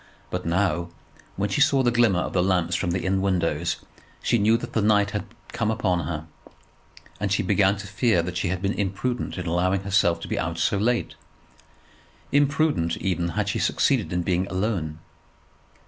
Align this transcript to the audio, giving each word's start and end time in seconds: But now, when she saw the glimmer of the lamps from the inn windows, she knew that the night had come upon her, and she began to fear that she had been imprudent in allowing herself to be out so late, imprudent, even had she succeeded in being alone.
But 0.31 0.47
now, 0.47 0.89
when 1.35 1.49
she 1.51 1.61
saw 1.61 1.83
the 1.83 1.91
glimmer 1.91 2.21
of 2.21 2.33
the 2.33 2.41
lamps 2.41 2.75
from 2.75 2.89
the 2.89 3.03
inn 3.05 3.21
windows, 3.21 3.75
she 4.23 4.39
knew 4.39 4.57
that 4.57 4.73
the 4.73 4.81
night 4.81 5.11
had 5.11 5.25
come 5.49 5.69
upon 5.69 6.07
her, 6.07 6.25
and 7.19 7.31
she 7.31 7.43
began 7.43 7.77
to 7.77 7.85
fear 7.85 8.23
that 8.23 8.35
she 8.35 8.47
had 8.47 8.63
been 8.63 8.73
imprudent 8.73 9.37
in 9.37 9.45
allowing 9.45 9.81
herself 9.83 10.19
to 10.21 10.27
be 10.27 10.39
out 10.39 10.57
so 10.57 10.79
late, 10.79 11.13
imprudent, 12.31 12.97
even 12.97 13.29
had 13.37 13.47
she 13.49 13.59
succeeded 13.59 14.11
in 14.11 14.23
being 14.23 14.47
alone. 14.47 14.97